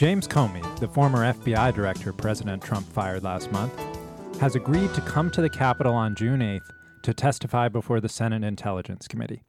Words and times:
James 0.00 0.26
Comey, 0.26 0.62
the 0.80 0.88
former 0.88 1.30
FBI 1.30 1.74
director 1.74 2.10
President 2.10 2.62
Trump 2.62 2.90
fired 2.90 3.22
last 3.22 3.52
month, 3.52 3.78
has 4.40 4.56
agreed 4.56 4.94
to 4.94 5.02
come 5.02 5.30
to 5.30 5.42
the 5.42 5.50
Capitol 5.50 5.92
on 5.92 6.14
June 6.14 6.40
8th 6.40 6.70
to 7.02 7.12
testify 7.12 7.68
before 7.68 8.00
the 8.00 8.08
Senate 8.08 8.42
Intelligence 8.42 9.06
Committee. 9.06 9.42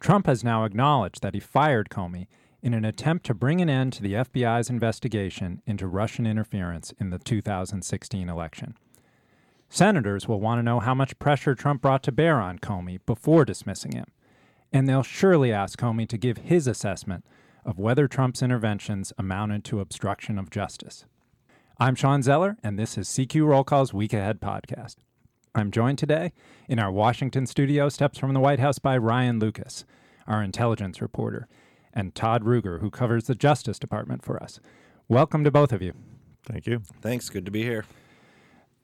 Trump 0.00 0.26
has 0.26 0.42
now 0.42 0.64
acknowledged 0.64 1.22
that 1.22 1.34
he 1.34 1.38
fired 1.38 1.90
Comey 1.90 2.26
in 2.60 2.74
an 2.74 2.84
attempt 2.84 3.24
to 3.26 3.34
bring 3.34 3.60
an 3.60 3.70
end 3.70 3.92
to 3.92 4.02
the 4.02 4.14
FBI's 4.14 4.68
investigation 4.68 5.62
into 5.64 5.86
Russian 5.86 6.26
interference 6.26 6.92
in 6.98 7.10
the 7.10 7.20
2016 7.20 8.28
election. 8.28 8.74
Senators 9.68 10.26
will 10.26 10.40
want 10.40 10.58
to 10.58 10.64
know 10.64 10.80
how 10.80 10.92
much 10.92 11.20
pressure 11.20 11.54
Trump 11.54 11.82
brought 11.82 12.02
to 12.02 12.10
bear 12.10 12.40
on 12.40 12.58
Comey 12.58 12.98
before 13.06 13.44
dismissing 13.44 13.92
him, 13.92 14.06
and 14.72 14.88
they'll 14.88 15.04
surely 15.04 15.52
ask 15.52 15.78
Comey 15.78 16.08
to 16.08 16.18
give 16.18 16.38
his 16.38 16.66
assessment 16.66 17.24
of 17.68 17.78
whether 17.78 18.08
Trump's 18.08 18.40
interventions 18.40 19.12
amounted 19.18 19.62
to 19.62 19.78
obstruction 19.78 20.38
of 20.38 20.48
justice. 20.48 21.04
I'm 21.78 21.94
Shawn 21.94 22.22
Zeller, 22.22 22.56
and 22.64 22.78
this 22.78 22.96
is 22.96 23.06
CQ 23.08 23.46
Roll 23.46 23.62
Call's 23.62 23.92
Week 23.92 24.14
Ahead 24.14 24.40
podcast. 24.40 24.96
I'm 25.54 25.70
joined 25.70 25.98
today 25.98 26.32
in 26.66 26.78
our 26.78 26.90
Washington 26.90 27.46
studio, 27.46 27.90
steps 27.90 28.18
from 28.18 28.32
the 28.32 28.40
White 28.40 28.58
House, 28.58 28.78
by 28.78 28.96
Ryan 28.96 29.38
Lucas, 29.38 29.84
our 30.26 30.42
intelligence 30.42 31.02
reporter, 31.02 31.46
and 31.92 32.14
Todd 32.14 32.42
Ruger, 32.42 32.80
who 32.80 32.90
covers 32.90 33.24
the 33.24 33.34
Justice 33.34 33.78
Department 33.78 34.24
for 34.24 34.42
us. 34.42 34.60
Welcome 35.06 35.44
to 35.44 35.50
both 35.50 35.70
of 35.70 35.82
you. 35.82 35.92
Thank 36.46 36.66
you. 36.66 36.80
Thanks. 37.02 37.28
Good 37.28 37.44
to 37.44 37.50
be 37.50 37.64
here. 37.64 37.84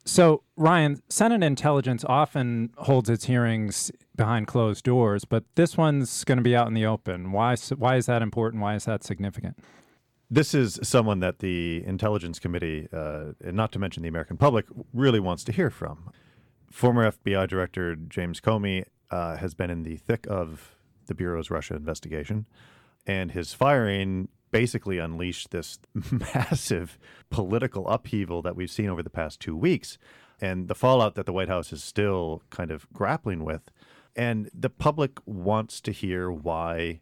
So, 0.07 0.43
Ryan, 0.57 1.03
Senate 1.09 1.43
Intelligence 1.43 2.05
often 2.07 2.71
holds 2.77 3.09
its 3.09 3.25
hearings 3.25 3.91
behind 4.15 4.47
closed 4.47 4.85
doors, 4.85 5.25
but 5.25 5.45
this 5.55 5.79
one's 5.79 6.25
going 6.25 6.37
to 6.37 6.43
be 6.43 6.55
out 6.55 6.69
in 6.69 6.75
the 6.75 6.85
open. 6.85 7.33
Why? 7.33 7.56
Why 7.77 7.97
is 7.97 8.06
that 8.06 8.20
important? 8.20 8.62
Why 8.62 8.75
is 8.75 8.84
that 8.84 9.03
significant? 9.03 9.59
This 10.31 10.53
is 10.53 10.78
someone 10.83 11.20
that 11.20 11.39
the 11.39 11.83
Intelligence 11.87 12.39
Committee, 12.39 12.89
uh, 12.93 13.33
and 13.43 13.56
not 13.56 13.73
to 13.73 13.78
mention 13.78 14.03
the 14.03 14.09
American 14.09 14.37
public, 14.37 14.67
really 14.93 15.20
wants 15.20 15.43
to 15.45 15.53
hear 15.53 15.70
from. 15.70 16.11
Former 16.71 17.11
FBI 17.11 17.48
Director 17.48 17.95
James 17.97 18.41
Comey 18.41 18.84
uh, 19.11 19.37
has 19.37 19.55
been 19.55 19.71
in 19.71 19.84
the 19.84 19.97
thick 19.97 20.27
of 20.28 20.77
the 21.06 21.15
Bureau's 21.15 21.50
Russia 21.50 21.77
investigation, 21.77 22.47
and 23.06 23.33
his 23.33 23.55
firing 23.55 24.28
basically 24.55 24.98
unleashed 24.98 25.50
this 25.50 25.80
massive 26.34 26.97
political 27.28 27.88
upheaval 27.88 28.41
that 28.41 28.55
we've 28.55 28.70
seen 28.70 28.88
over 28.88 29.02
the 29.02 29.10
past 29.10 29.41
two 29.41 29.56
weeks 29.56 29.98
and 30.41 30.69
the 30.69 30.77
fallout 30.77 31.16
that 31.16 31.27
the 31.27 31.33
White 31.33 31.48
House 31.48 31.72
is 31.72 31.83
still 31.83 32.41
kind 32.50 32.70
of 32.70 32.86
grappling 32.92 33.44
with. 33.44 33.72
And 34.14 34.48
the 34.55 34.70
public 34.70 35.19
wants 35.27 35.80
to 35.80 35.91
hear 35.91 36.30
why 36.30 37.00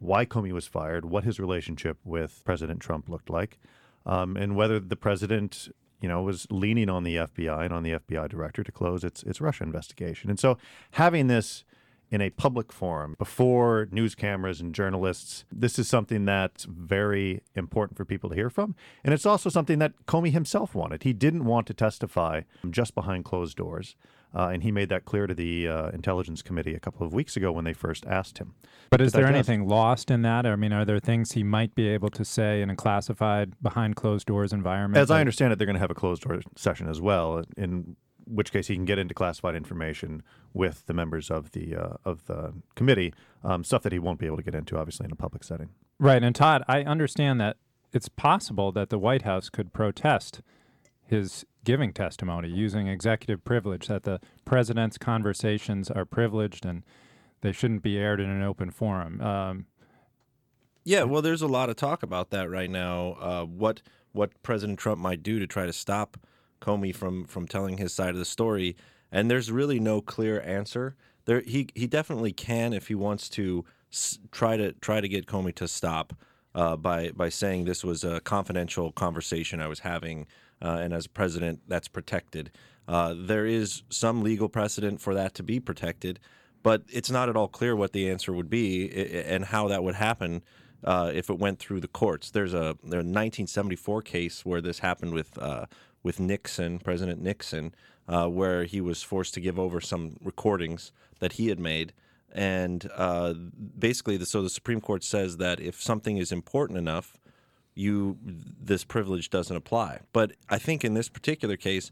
why 0.00 0.26
Comey 0.26 0.50
was 0.50 0.66
fired, 0.66 1.04
what 1.04 1.22
his 1.22 1.38
relationship 1.38 1.98
with 2.04 2.42
President 2.44 2.80
Trump 2.80 3.08
looked 3.08 3.30
like, 3.30 3.58
um, 4.04 4.36
and 4.36 4.56
whether 4.56 4.80
the 4.80 4.96
president, 4.96 5.68
you 6.00 6.08
know, 6.08 6.20
was 6.20 6.48
leaning 6.50 6.90
on 6.90 7.04
the 7.04 7.14
FBI 7.16 7.64
and 7.64 7.72
on 7.72 7.84
the 7.84 7.92
FBI 7.92 8.28
director 8.28 8.64
to 8.64 8.72
close 8.72 9.04
its 9.04 9.22
its 9.22 9.40
Russia 9.40 9.62
investigation. 9.62 10.30
And 10.30 10.40
so 10.40 10.58
having 10.90 11.28
this 11.28 11.64
in 12.10 12.20
a 12.20 12.30
public 12.30 12.72
forum 12.72 13.16
before 13.18 13.88
news 13.90 14.14
cameras 14.14 14.60
and 14.60 14.74
journalists. 14.74 15.44
This 15.50 15.78
is 15.78 15.88
something 15.88 16.24
that's 16.24 16.64
very 16.64 17.42
important 17.54 17.96
for 17.96 18.04
people 18.04 18.30
to 18.30 18.36
hear 18.36 18.50
from. 18.50 18.74
And 19.04 19.12
it's 19.12 19.26
also 19.26 19.50
something 19.50 19.78
that 19.80 19.92
Comey 20.06 20.32
himself 20.32 20.74
wanted. 20.74 21.02
He 21.02 21.12
didn't 21.12 21.44
want 21.44 21.66
to 21.66 21.74
testify 21.74 22.42
just 22.70 22.94
behind 22.94 23.24
closed 23.24 23.56
doors. 23.56 23.96
Uh, 24.34 24.48
and 24.48 24.62
he 24.62 24.70
made 24.70 24.90
that 24.90 25.06
clear 25.06 25.26
to 25.26 25.34
the 25.34 25.66
uh, 25.66 25.88
Intelligence 25.90 26.42
Committee 26.42 26.74
a 26.74 26.80
couple 26.80 27.06
of 27.06 27.14
weeks 27.14 27.36
ago 27.36 27.50
when 27.52 27.64
they 27.64 27.72
first 27.72 28.04
asked 28.06 28.36
him. 28.36 28.54
But 28.90 29.00
is 29.00 29.12
there 29.12 29.26
anything 29.26 29.66
lost 29.66 30.10
in 30.10 30.22
that? 30.22 30.44
I 30.44 30.56
mean, 30.56 30.72
are 30.72 30.84
there 30.84 30.98
things 30.98 31.32
he 31.32 31.42
might 31.42 31.74
be 31.74 31.88
able 31.88 32.10
to 32.10 32.24
say 32.24 32.60
in 32.60 32.68
a 32.68 32.76
classified, 32.76 33.54
behind 33.62 33.96
closed 33.96 34.26
doors 34.26 34.52
environment? 34.52 35.00
As 35.00 35.10
I 35.10 35.20
understand 35.20 35.52
it, 35.52 35.58
they're 35.58 35.66
going 35.66 35.74
to 35.74 35.80
have 35.80 35.90
a 35.90 35.94
closed 35.94 36.22
door 36.22 36.40
session 36.54 36.88
as 36.88 37.00
well, 37.00 37.44
in 37.56 37.96
which 38.26 38.52
case 38.52 38.66
he 38.66 38.74
can 38.74 38.84
get 38.84 38.98
into 38.98 39.14
classified 39.14 39.54
information 39.54 40.22
with 40.52 40.86
the 40.86 40.94
members 40.94 41.30
of 41.30 41.52
the 41.52 41.76
uh, 41.76 41.96
of 42.04 42.26
the 42.26 42.52
committee, 42.74 43.14
um, 43.44 43.64
stuff 43.64 43.82
that 43.82 43.92
he 43.92 43.98
won't 43.98 44.18
be 44.18 44.26
able 44.26 44.36
to 44.36 44.42
get 44.42 44.54
into, 44.54 44.76
obviously, 44.76 45.06
in 45.06 45.12
a 45.12 45.16
public 45.16 45.44
setting. 45.44 45.70
Right, 45.98 46.22
and 46.22 46.34
Todd, 46.34 46.62
I 46.68 46.82
understand 46.82 47.40
that 47.40 47.56
it's 47.92 48.08
possible 48.08 48.72
that 48.72 48.90
the 48.90 48.98
White 48.98 49.22
House 49.22 49.48
could 49.48 49.72
protest 49.72 50.42
his 51.06 51.46
giving 51.64 51.92
testimony 51.92 52.48
using 52.48 52.88
executive 52.88 53.44
privilege, 53.44 53.86
that 53.86 54.02
the 54.02 54.20
president's 54.44 54.98
conversations 54.98 55.90
are 55.90 56.04
privileged 56.04 56.66
and 56.66 56.84
they 57.40 57.52
shouldn't 57.52 57.82
be 57.82 57.96
aired 57.96 58.20
in 58.20 58.28
an 58.28 58.42
open 58.42 58.70
forum. 58.70 59.20
Um, 59.20 59.66
yeah, 60.84 61.02
well, 61.02 61.22
there's 61.22 61.42
a 61.42 61.48
lot 61.48 61.70
of 61.70 61.76
talk 61.76 62.02
about 62.02 62.30
that 62.30 62.50
right 62.50 62.70
now. 62.70 63.16
Uh, 63.20 63.44
what 63.44 63.82
what 64.12 64.30
President 64.42 64.78
Trump 64.78 65.00
might 65.00 65.22
do 65.22 65.38
to 65.38 65.46
try 65.46 65.66
to 65.66 65.72
stop 65.72 66.16
Comey 66.60 66.94
from 66.94 67.24
from 67.26 67.46
telling 67.46 67.78
his 67.78 67.92
side 67.92 68.10
of 68.10 68.16
the 68.16 68.24
story, 68.24 68.76
and 69.10 69.30
there's 69.30 69.50
really 69.50 69.80
no 69.80 70.00
clear 70.00 70.40
answer. 70.42 70.96
There, 71.24 71.40
he 71.40 71.68
he 71.74 71.86
definitely 71.86 72.32
can 72.32 72.72
if 72.72 72.88
he 72.88 72.94
wants 72.94 73.28
to 73.30 73.64
s- 73.92 74.18
try 74.30 74.56
to 74.56 74.72
try 74.74 75.00
to 75.00 75.08
get 75.08 75.26
Comey 75.26 75.54
to 75.56 75.68
stop 75.68 76.14
uh, 76.54 76.76
by 76.76 77.10
by 77.10 77.28
saying 77.28 77.64
this 77.64 77.84
was 77.84 78.04
a 78.04 78.20
confidential 78.20 78.92
conversation 78.92 79.60
I 79.60 79.68
was 79.68 79.80
having, 79.80 80.26
uh, 80.62 80.78
and 80.80 80.92
as 80.92 81.06
a 81.06 81.10
president, 81.10 81.60
that's 81.68 81.88
protected. 81.88 82.50
Uh, 82.88 83.14
there 83.16 83.46
is 83.46 83.82
some 83.90 84.22
legal 84.22 84.48
precedent 84.48 85.00
for 85.00 85.14
that 85.14 85.34
to 85.34 85.42
be 85.42 85.58
protected, 85.58 86.20
but 86.62 86.82
it's 86.88 87.10
not 87.10 87.28
at 87.28 87.36
all 87.36 87.48
clear 87.48 87.74
what 87.74 87.92
the 87.92 88.08
answer 88.08 88.32
would 88.32 88.48
be 88.48 88.88
and 89.26 89.46
how 89.46 89.68
that 89.68 89.82
would 89.82 89.96
happen. 89.96 90.42
Uh, 90.84 91.10
if 91.12 91.30
it 91.30 91.38
went 91.38 91.58
through 91.58 91.80
the 91.80 91.88
courts. 91.88 92.30
There's 92.30 92.54
a, 92.54 92.76
a 92.84 93.02
1974 93.02 94.02
case 94.02 94.44
where 94.44 94.60
this 94.60 94.80
happened 94.80 95.14
with 95.14 95.36
uh, 95.38 95.66
with 96.06 96.20
Nixon, 96.20 96.78
President 96.78 97.20
Nixon, 97.20 97.74
uh, 98.08 98.28
where 98.28 98.62
he 98.62 98.80
was 98.80 99.02
forced 99.02 99.34
to 99.34 99.40
give 99.40 99.58
over 99.58 99.80
some 99.80 100.16
recordings 100.22 100.92
that 101.18 101.32
he 101.32 101.48
had 101.48 101.58
made. 101.58 101.92
And 102.32 102.88
uh, 102.94 103.34
basically, 103.76 104.16
the, 104.16 104.24
so 104.24 104.40
the 104.40 104.48
Supreme 104.48 104.80
Court 104.80 105.02
says 105.02 105.38
that 105.38 105.58
if 105.58 105.82
something 105.82 106.16
is 106.16 106.30
important 106.30 106.78
enough, 106.78 107.18
you 107.74 108.18
this 108.22 108.84
privilege 108.84 109.30
doesn't 109.30 109.56
apply. 109.56 110.00
But 110.12 110.32
I 110.48 110.58
think 110.58 110.84
in 110.84 110.94
this 110.94 111.08
particular 111.08 111.56
case, 111.56 111.90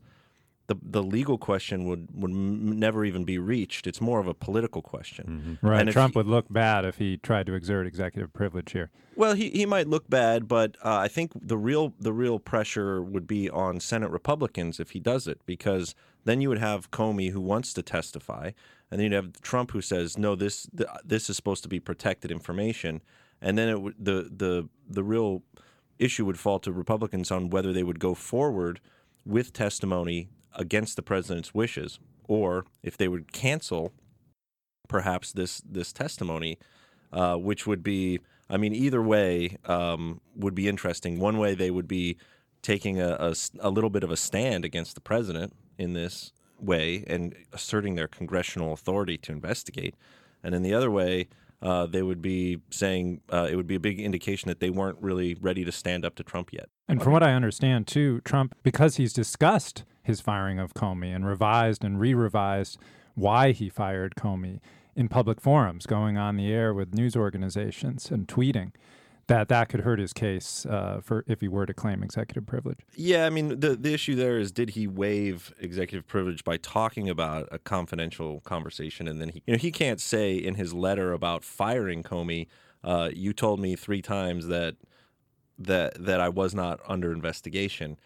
the 0.66 0.76
the 0.82 1.02
legal 1.02 1.36
question 1.36 1.84
would 1.84 2.08
would 2.14 2.30
never 2.30 3.04
even 3.04 3.24
be 3.24 3.38
reached. 3.38 3.86
It's 3.86 4.00
more 4.00 4.20
of 4.20 4.26
a 4.26 4.34
political 4.34 4.80
question. 4.80 5.58
Mm-hmm. 5.60 5.66
Right. 5.66 5.80
And 5.82 5.90
Trump 5.90 6.14
he, 6.14 6.18
would 6.18 6.26
look 6.26 6.46
bad 6.50 6.84
if 6.84 6.96
he 6.96 7.18
tried 7.18 7.46
to 7.46 7.54
exert 7.54 7.86
executive 7.86 8.32
privilege 8.32 8.72
here. 8.72 8.90
Well, 9.16 9.34
he, 9.34 9.50
he 9.50 9.66
might 9.66 9.86
look 9.86 10.08
bad, 10.08 10.48
but 10.48 10.76
uh, 10.84 10.96
I 10.96 11.08
think 11.08 11.32
the 11.34 11.58
real 11.58 11.94
the 12.00 12.12
real 12.12 12.38
pressure 12.38 13.02
would 13.02 13.26
be 13.26 13.50
on 13.50 13.78
Senate 13.80 14.10
Republicans 14.10 14.80
if 14.80 14.90
he 14.90 15.00
does 15.00 15.28
it, 15.28 15.40
because 15.44 15.94
then 16.24 16.40
you 16.40 16.48
would 16.48 16.58
have 16.58 16.90
Comey 16.90 17.30
who 17.30 17.40
wants 17.40 17.74
to 17.74 17.82
testify, 17.82 18.52
and 18.90 18.98
then 18.98 19.12
you'd 19.12 19.12
have 19.12 19.40
Trump 19.42 19.72
who 19.72 19.82
says 19.82 20.16
no, 20.16 20.34
this 20.34 20.68
this 21.04 21.28
is 21.28 21.36
supposed 21.36 21.62
to 21.64 21.68
be 21.68 21.80
protected 21.80 22.30
information, 22.30 23.02
and 23.42 23.58
then 23.58 23.68
it 23.68 23.82
would 23.82 23.94
the 23.98 24.30
the 24.34 24.68
the 24.88 25.04
real 25.04 25.42
issue 25.98 26.24
would 26.24 26.38
fall 26.38 26.58
to 26.58 26.72
Republicans 26.72 27.30
on 27.30 27.50
whether 27.50 27.72
they 27.72 27.82
would 27.82 28.00
go 28.00 28.14
forward 28.14 28.80
with 29.24 29.52
testimony 29.52 30.28
against 30.54 30.96
the 30.96 31.02
president's 31.02 31.54
wishes, 31.54 31.98
or 32.28 32.64
if 32.82 32.96
they 32.96 33.08
would 33.08 33.32
cancel 33.32 33.92
perhaps 34.88 35.32
this 35.32 35.60
this 35.60 35.92
testimony, 35.92 36.58
uh, 37.12 37.36
which 37.36 37.66
would 37.66 37.82
be, 37.82 38.20
I 38.50 38.56
mean, 38.56 38.74
either 38.74 39.02
way 39.02 39.56
um, 39.64 40.20
would 40.36 40.54
be 40.54 40.68
interesting. 40.68 41.18
One 41.18 41.38
way 41.38 41.54
they 41.54 41.70
would 41.70 41.88
be 41.88 42.16
taking 42.62 43.00
a, 43.00 43.16
a, 43.20 43.34
a 43.60 43.70
little 43.70 43.90
bit 43.90 44.02
of 44.02 44.10
a 44.10 44.16
stand 44.16 44.64
against 44.64 44.94
the 44.94 45.00
president 45.00 45.52
in 45.78 45.92
this 45.92 46.32
way 46.58 47.04
and 47.06 47.34
asserting 47.52 47.94
their 47.94 48.08
congressional 48.08 48.72
authority 48.72 49.18
to 49.18 49.32
investigate, 49.32 49.94
and 50.42 50.54
in 50.54 50.62
the 50.62 50.74
other 50.74 50.90
way. 50.90 51.28
Uh, 51.62 51.86
they 51.86 52.02
would 52.02 52.20
be 52.20 52.60
saying 52.68 53.22
uh, 53.32 53.48
it 53.50 53.56
would 53.56 53.66
be 53.66 53.76
a 53.76 53.80
big 53.80 53.98
indication 53.98 54.48
that 54.48 54.60
they 54.60 54.68
weren't 54.68 54.98
really 55.00 55.34
ready 55.40 55.64
to 55.64 55.72
stand 55.72 56.04
up 56.04 56.14
to 56.14 56.22
Trump 56.22 56.52
yet. 56.52 56.68
And 56.88 57.02
from 57.02 57.14
what 57.14 57.22
I 57.22 57.32
understand, 57.32 57.86
too, 57.86 58.20
Trump, 58.20 58.54
because 58.62 58.96
he's 58.96 59.14
discussed 59.14 59.82
his 60.04 60.20
firing 60.20 60.60
of 60.60 60.74
Comey 60.74 61.14
and 61.14 61.26
revised 61.26 61.82
and 61.82 61.98
re 61.98 62.14
revised 62.14 62.78
why 63.14 63.50
he 63.50 63.68
fired 63.68 64.14
Comey 64.14 64.60
in 64.94 65.08
public 65.08 65.40
forums, 65.40 65.86
going 65.86 66.16
on 66.16 66.36
the 66.36 66.52
air 66.52 66.72
with 66.72 66.94
news 66.94 67.16
organizations 67.16 68.10
and 68.10 68.28
tweeting 68.28 68.72
that 69.26 69.48
that 69.48 69.68
could 69.68 69.80
hurt 69.80 69.98
his 69.98 70.12
case 70.12 70.66
uh, 70.66 71.00
for 71.02 71.24
if 71.26 71.40
he 71.40 71.48
were 71.48 71.66
to 71.66 71.72
claim 71.72 72.02
executive 72.02 72.46
privilege. 72.46 72.80
Yeah, 72.94 73.26
I 73.26 73.30
mean 73.30 73.60
the 73.60 73.74
the 73.74 73.94
issue 73.94 74.14
there 74.14 74.38
is 74.38 74.52
did 74.52 74.70
he 74.70 74.86
waive 74.86 75.52
executive 75.58 76.06
privilege 76.06 76.44
by 76.44 76.58
talking 76.58 77.08
about 77.08 77.48
a 77.50 77.58
confidential 77.58 78.40
conversation, 78.40 79.08
and 79.08 79.20
then 79.20 79.30
he 79.30 79.42
you 79.46 79.54
know 79.54 79.58
he 79.58 79.72
can't 79.72 80.00
say 80.00 80.34
in 80.34 80.56
his 80.56 80.74
letter 80.74 81.12
about 81.12 81.44
firing 81.44 82.02
Comey, 82.02 82.48
uh, 82.82 83.10
you 83.14 83.32
told 83.32 83.60
me 83.60 83.76
three 83.76 84.02
times 84.02 84.46
that 84.48 84.76
that 85.58 86.04
that 86.04 86.20
I 86.20 86.28
was 86.28 86.54
not 86.54 86.80
under 86.86 87.12
investigation 87.12 87.96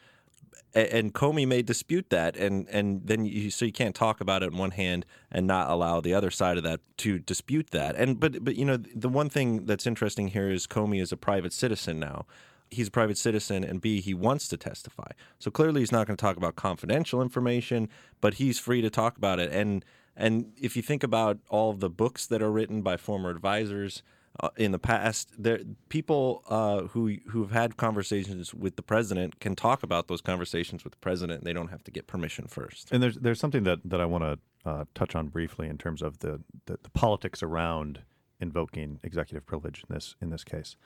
and 0.74 1.14
Comey 1.14 1.46
may 1.46 1.62
dispute 1.62 2.10
that, 2.10 2.36
and 2.36 2.68
and 2.68 3.06
then 3.06 3.24
you, 3.24 3.50
so 3.50 3.64
you 3.64 3.72
can't 3.72 3.94
talk 3.94 4.20
about 4.20 4.42
it 4.42 4.52
in 4.52 4.58
one 4.58 4.72
hand 4.72 5.06
and 5.30 5.46
not 5.46 5.70
allow 5.70 6.00
the 6.00 6.14
other 6.14 6.30
side 6.30 6.56
of 6.56 6.62
that 6.64 6.80
to 6.98 7.18
dispute 7.18 7.70
that. 7.70 7.96
And 7.96 8.20
but 8.20 8.44
but 8.44 8.56
you 8.56 8.64
know 8.64 8.76
the 8.76 9.08
one 9.08 9.28
thing 9.30 9.66
that's 9.66 9.86
interesting 9.86 10.28
here 10.28 10.50
is 10.50 10.66
Comey 10.66 11.00
is 11.00 11.12
a 11.12 11.16
private 11.16 11.52
citizen 11.52 11.98
now. 11.98 12.26
he's 12.70 12.88
a 12.88 12.90
private 12.90 13.18
citizen, 13.18 13.64
and 13.64 13.80
B, 13.80 14.00
he 14.00 14.14
wants 14.14 14.48
to 14.48 14.56
testify. 14.56 15.10
So 15.38 15.50
clearly, 15.50 15.80
he's 15.80 15.92
not 15.92 16.06
going 16.06 16.16
to 16.16 16.20
talk 16.20 16.36
about 16.36 16.56
confidential 16.56 17.22
information, 17.22 17.88
but 18.20 18.34
he's 18.34 18.58
free 18.58 18.80
to 18.82 18.90
talk 18.90 19.16
about 19.16 19.38
it. 19.38 19.52
And 19.52 19.84
and 20.16 20.52
if 20.60 20.76
you 20.76 20.82
think 20.82 21.02
about 21.02 21.38
all 21.48 21.72
the 21.72 21.90
books 21.90 22.26
that 22.26 22.42
are 22.42 22.50
written 22.50 22.82
by 22.82 22.96
former 22.96 23.30
advisors 23.30 24.02
uh, 24.40 24.50
in 24.56 24.72
the 24.72 24.78
past, 24.78 25.30
there 25.36 25.60
people 25.88 26.44
uh, 26.48 26.82
who 26.88 27.16
who've 27.28 27.50
had 27.50 27.76
conversations 27.76 28.54
with 28.54 28.76
the 28.76 28.82
president 28.82 29.40
can 29.40 29.56
talk 29.56 29.82
about 29.82 30.08
those 30.08 30.20
conversations 30.20 30.84
with 30.84 30.92
the 30.92 30.98
president. 30.98 31.44
They 31.44 31.52
don't 31.52 31.68
have 31.68 31.82
to 31.84 31.90
get 31.90 32.06
permission 32.06 32.46
first. 32.46 32.88
And 32.92 33.02
there's 33.02 33.16
there's 33.16 33.40
something 33.40 33.64
that, 33.64 33.80
that 33.84 34.00
I 34.00 34.04
want 34.04 34.24
to 34.24 34.38
uh, 34.68 34.84
touch 34.94 35.16
on 35.16 35.28
briefly 35.28 35.68
in 35.68 35.78
terms 35.78 36.02
of 36.02 36.20
the, 36.20 36.40
the, 36.66 36.78
the 36.82 36.90
politics 36.90 37.42
around 37.42 38.02
invoking 38.40 39.00
executive 39.02 39.44
privilege 39.44 39.84
in 39.88 39.94
this 39.94 40.14
in 40.20 40.30
this 40.30 40.44
case. 40.44 40.76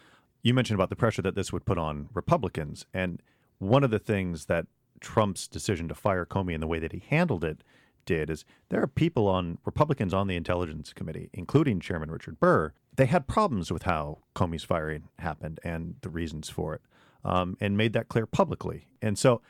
You 0.43 0.55
mentioned 0.55 0.79
about 0.79 0.91
the 0.91 0.97
pressure 0.97 1.23
that 1.23 1.35
this 1.35 1.53
would 1.53 1.65
put 1.65 1.79
on 1.79 2.09
Republicans, 2.15 2.87
and 2.95 3.23
one 3.59 3.85
of 3.85 3.91
the 3.91 3.99
things 3.99 4.47
that 4.47 4.67
Trump's 5.01 5.47
decision 5.47 5.89
to 5.89 5.95
fire 5.95 6.25
Comey 6.25 6.55
and 6.55 6.63
the 6.63 6.67
way 6.67 6.79
that 6.79 6.93
he 6.93 7.03
handled 7.07 7.45
it 7.45 7.63
did 8.07 8.31
is 8.31 8.45
there 8.69 8.83
are 8.83 8.87
people 8.87 9.29
on 9.29 9.59
Republicans 9.65 10.15
on 10.15 10.27
the 10.27 10.37
Intelligence 10.37 10.93
Committee, 10.93 11.31
including 11.33 11.81
Chairman 11.81 12.11
Richard 12.11 12.41
Burr. 12.41 12.73
They 12.97 13.07
had 13.07 13.27
problems 13.27 13.73
with 13.73 13.85
how 13.85 14.19
Comey's 14.35 14.65
firing 14.65 15.09
happened 15.19 15.61
and 15.65 15.97
the 16.03 16.11
reasons 16.11 16.51
for 16.51 16.75
it, 16.75 16.83
um, 17.25 17.57
and 17.61 17.77
made 17.77 17.93
that 17.95 18.09
clear 18.09 18.27
publicly. 18.27 18.87
And 19.01 19.19
so, 19.19 19.41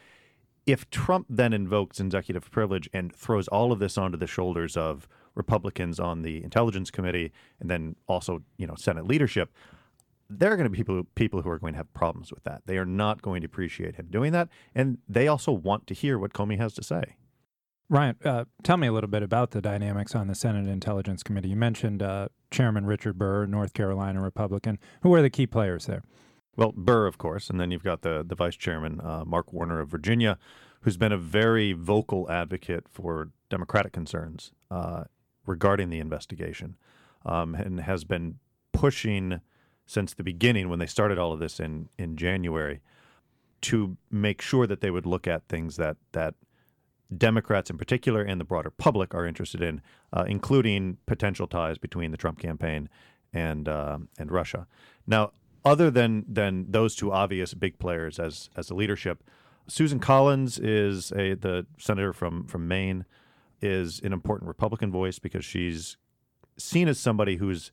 if 0.64 0.88
Trump 0.90 1.26
then 1.28 1.52
invokes 1.52 1.98
executive 1.98 2.50
privilege 2.50 2.88
and 2.92 3.12
throws 3.12 3.48
all 3.48 3.72
of 3.72 3.80
this 3.80 3.98
onto 3.98 4.16
the 4.16 4.28
shoulders 4.28 4.76
of 4.76 5.08
Republicans 5.34 5.98
on 5.98 6.22
the 6.22 6.42
Intelligence 6.44 6.90
Committee 6.90 7.32
and 7.58 7.68
then 7.68 7.96
also, 8.06 8.42
you 8.58 8.66
know, 8.66 8.76
Senate 8.76 9.06
leadership, 9.06 9.50
there 10.30 10.52
are 10.52 10.56
going 10.56 10.66
to 10.66 10.70
be 10.70 10.76
people 10.76 11.04
people 11.14 11.42
who 11.42 11.50
are 11.50 11.58
going 11.58 11.72
to 11.72 11.78
have 11.78 11.92
problems 11.94 12.32
with 12.32 12.44
that. 12.44 12.62
They 12.66 12.78
are 12.78 12.86
not 12.86 13.22
going 13.22 13.42
to 13.42 13.46
appreciate 13.46 13.96
him 13.96 14.06
doing 14.10 14.32
that, 14.32 14.48
and 14.74 14.98
they 15.08 15.28
also 15.28 15.52
want 15.52 15.86
to 15.88 15.94
hear 15.94 16.18
what 16.18 16.32
Comey 16.32 16.58
has 16.58 16.74
to 16.74 16.82
say. 16.82 17.16
Ryan, 17.88 18.16
uh, 18.24 18.44
tell 18.62 18.76
me 18.76 18.86
a 18.86 18.92
little 18.92 19.10
bit 19.10 19.22
about 19.22 19.50
the 19.50 19.60
dynamics 19.60 20.14
on 20.14 20.26
the 20.26 20.34
Senate 20.34 20.66
Intelligence 20.66 21.22
Committee. 21.22 21.50
You 21.50 21.56
mentioned 21.56 22.02
uh, 22.02 22.28
Chairman 22.50 22.86
Richard 22.86 23.18
Burr, 23.18 23.46
North 23.46 23.74
Carolina 23.74 24.20
Republican. 24.20 24.78
Who 25.02 25.12
are 25.14 25.22
the 25.22 25.30
key 25.30 25.46
players 25.46 25.86
there? 25.86 26.02
Well, 26.56 26.72
Burr, 26.74 27.06
of 27.06 27.18
course, 27.18 27.50
and 27.50 27.58
then 27.58 27.70
you've 27.70 27.82
got 27.82 28.02
the 28.02 28.24
the 28.26 28.34
Vice 28.34 28.56
Chairman 28.56 29.00
uh, 29.00 29.24
Mark 29.26 29.52
Warner 29.52 29.80
of 29.80 29.88
Virginia, 29.88 30.38
who's 30.82 30.96
been 30.96 31.12
a 31.12 31.18
very 31.18 31.72
vocal 31.72 32.30
advocate 32.30 32.86
for 32.90 33.30
Democratic 33.48 33.92
concerns 33.92 34.52
uh, 34.70 35.04
regarding 35.46 35.90
the 35.90 35.98
investigation, 35.98 36.76
um, 37.24 37.54
and 37.54 37.80
has 37.80 38.04
been 38.04 38.38
pushing 38.72 39.40
since 39.86 40.14
the 40.14 40.22
beginning 40.22 40.68
when 40.68 40.78
they 40.78 40.86
started 40.86 41.18
all 41.18 41.32
of 41.32 41.40
this 41.40 41.58
in 41.58 41.88
in 41.98 42.16
January 42.16 42.80
to 43.62 43.96
make 44.10 44.42
sure 44.42 44.66
that 44.66 44.80
they 44.80 44.90
would 44.90 45.06
look 45.06 45.26
at 45.26 45.48
things 45.48 45.76
that 45.76 45.96
that 46.12 46.34
Democrats 47.16 47.70
in 47.70 47.78
particular 47.78 48.22
and 48.22 48.40
the 48.40 48.44
broader 48.44 48.70
public 48.70 49.14
are 49.14 49.26
interested 49.26 49.62
in, 49.62 49.80
uh, 50.12 50.24
including 50.26 50.98
potential 51.06 51.46
ties 51.46 51.78
between 51.78 52.10
the 52.10 52.16
Trump 52.16 52.38
campaign 52.38 52.88
and 53.32 53.68
uh, 53.68 53.98
and 54.18 54.30
Russia. 54.30 54.66
Now, 55.06 55.32
other 55.64 55.90
than 55.90 56.24
than 56.28 56.70
those 56.70 56.94
two 56.94 57.12
obvious 57.12 57.54
big 57.54 57.78
players 57.78 58.18
as 58.18 58.50
as 58.56 58.68
the 58.68 58.74
leadership, 58.74 59.22
Susan 59.68 59.98
Collins 59.98 60.58
is 60.58 61.12
a 61.12 61.34
the 61.34 61.66
senator 61.78 62.12
from 62.12 62.46
from 62.46 62.68
Maine 62.68 63.04
is 63.60 64.00
an 64.00 64.12
important 64.12 64.48
Republican 64.48 64.90
voice 64.90 65.18
because 65.18 65.44
she's 65.44 65.96
seen 66.56 66.88
as 66.88 66.98
somebody 66.98 67.36
who's 67.36 67.72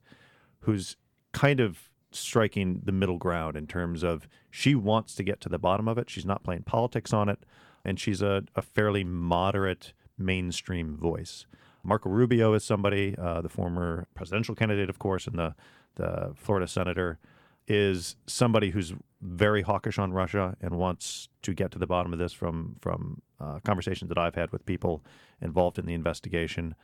who's 0.62 0.98
kind 1.34 1.60
of 1.60 1.90
striking 2.12 2.82
the 2.84 2.92
middle 2.92 3.18
ground 3.18 3.56
in 3.56 3.68
terms 3.68 4.04
of 4.04 4.28
she 4.50 4.74
wants 4.74 5.14
to 5.16 5.24
get 5.24 5.40
to 5.42 5.50
the 5.50 5.60
bottom 5.60 5.88
of 5.88 5.98
it. 5.98 6.10
She's 6.10 6.26
not 6.26 6.44
playing 6.44 6.64
politics 6.64 7.14
on 7.14 7.30
it 7.30 7.40
and 7.84 8.00
she's 8.00 8.22
a, 8.22 8.44
a 8.56 8.62
fairly 8.62 9.04
moderate 9.04 9.94
mainstream 10.18 10.96
voice. 10.96 11.46
Marco 11.84 12.10
Rubio 12.10 12.54
is 12.54 12.64
somebody, 12.64 13.16
uh, 13.18 13.42
the 13.42 13.50
former 13.50 14.08
presidential 14.14 14.56
candidate, 14.56 14.90
of 14.90 15.00
course, 15.00 15.28
and 15.28 15.40
the, 15.40 15.56
the 15.96 16.34
Florida 16.36 16.68
senator, 16.68 17.20
is 17.68 18.16
somebody 18.26 18.72
who's 18.72 18.94
very 19.22 19.62
hawkish 19.62 20.00
on 20.00 20.12
Russia 20.12 20.56
and 20.62 20.76
wants 20.76 21.30
to 21.44 21.54
get 21.54 21.72
to 21.72 21.80
the 21.80 21.88
bottom 21.88 22.12
of 22.14 22.20
this 22.20 22.34
from 22.34 22.76
from 22.82 23.22
uh, 23.40 23.60
conversations 23.64 24.10
that 24.10 24.18
I've 24.18 24.36
had 24.36 24.52
with 24.52 24.66
people 24.66 25.04
involved 25.42 25.78
in 25.78 25.86
the 25.86 25.94
investigation. 25.94 26.76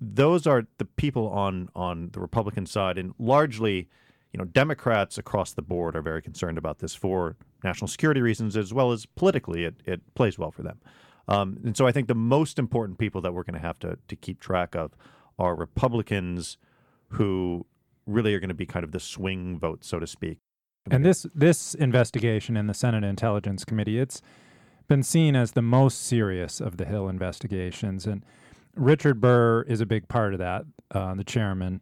Those 0.00 0.46
are 0.46 0.66
the 0.78 0.84
people 0.84 1.28
on 1.28 1.68
on 1.74 2.10
the 2.12 2.20
Republican 2.20 2.66
side, 2.66 2.98
and 2.98 3.14
largely, 3.18 3.88
you 4.32 4.38
know, 4.38 4.44
Democrats 4.44 5.18
across 5.18 5.52
the 5.52 5.62
board 5.62 5.96
are 5.96 6.02
very 6.02 6.22
concerned 6.22 6.58
about 6.58 6.78
this 6.78 6.94
for 6.94 7.36
national 7.64 7.88
security 7.88 8.20
reasons 8.20 8.56
as 8.56 8.72
well 8.72 8.92
as 8.92 9.06
politically 9.06 9.64
it, 9.64 9.76
it 9.84 10.14
plays 10.14 10.38
well 10.38 10.50
for 10.50 10.62
them. 10.62 10.80
Um, 11.28 11.58
and 11.64 11.76
so 11.76 11.86
I 11.86 11.92
think 11.92 12.06
the 12.08 12.14
most 12.14 12.58
important 12.58 12.98
people 12.98 13.20
that 13.22 13.34
we're 13.34 13.42
going 13.42 13.60
to 13.60 13.66
have 13.66 13.78
to 13.80 13.98
to 14.06 14.16
keep 14.16 14.40
track 14.40 14.76
of 14.76 14.92
are 15.38 15.54
Republicans 15.54 16.56
who 17.08 17.66
really 18.06 18.34
are 18.34 18.40
going 18.40 18.48
to 18.48 18.54
be 18.54 18.66
kind 18.66 18.84
of 18.84 18.92
the 18.92 19.00
swing 19.00 19.58
vote, 19.58 19.84
so 19.84 19.98
to 19.98 20.06
speak. 20.06 20.38
And 20.90 21.04
this 21.04 21.26
this 21.34 21.74
investigation 21.74 22.56
in 22.56 22.68
the 22.68 22.74
Senate 22.74 23.02
Intelligence 23.02 23.64
Committee, 23.64 23.98
it's 23.98 24.22
been 24.86 25.02
seen 25.02 25.34
as 25.34 25.52
the 25.52 25.62
most 25.62 26.02
serious 26.06 26.60
of 26.60 26.76
the 26.76 26.84
Hill 26.84 27.08
investigations, 27.08 28.06
and 28.06 28.24
Richard 28.76 29.20
Burr 29.20 29.62
is 29.62 29.80
a 29.80 29.86
big 29.86 30.06
part 30.06 30.32
of 30.32 30.38
that, 30.38 30.64
uh, 30.92 31.14
the 31.14 31.24
chairman. 31.24 31.80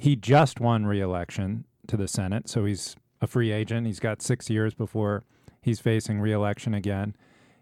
He 0.00 0.16
just 0.16 0.60
won 0.60 0.86
re-election 0.86 1.66
to 1.86 1.96
the 1.96 2.08
Senate, 2.08 2.48
so 2.48 2.64
he's 2.64 2.96
a 3.20 3.26
free 3.26 3.52
agent. 3.52 3.86
He's 3.86 4.00
got 4.00 4.22
six 4.22 4.48
years 4.48 4.72
before 4.72 5.24
he's 5.60 5.78
facing 5.78 6.20
reelection 6.20 6.72
again. 6.72 7.14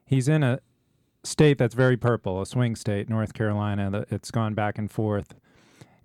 He's 0.04 0.28
in 0.28 0.44
a 0.44 0.60
state 1.24 1.58
that's 1.58 1.74
very 1.74 1.96
purple, 1.96 2.40
a 2.40 2.46
swing 2.46 2.76
state, 2.76 3.08
North 3.08 3.34
Carolina. 3.34 4.06
It's 4.10 4.30
gone 4.30 4.54
back 4.54 4.78
and 4.78 4.88
forth 4.88 5.34